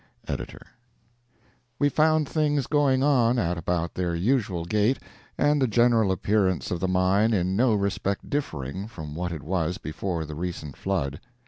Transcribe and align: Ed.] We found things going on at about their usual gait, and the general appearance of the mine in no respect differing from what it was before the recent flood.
Ed.] 0.27 0.43
We 1.77 1.87
found 1.87 2.27
things 2.27 2.65
going 2.65 3.03
on 3.03 3.37
at 3.37 3.55
about 3.59 3.93
their 3.93 4.15
usual 4.15 4.65
gait, 4.65 4.97
and 5.37 5.61
the 5.61 5.67
general 5.67 6.11
appearance 6.11 6.71
of 6.71 6.79
the 6.79 6.87
mine 6.87 7.33
in 7.35 7.55
no 7.55 7.75
respect 7.75 8.27
differing 8.27 8.87
from 8.87 9.13
what 9.13 9.31
it 9.31 9.43
was 9.43 9.77
before 9.77 10.25
the 10.25 10.33
recent 10.33 10.75
flood. 10.75 11.21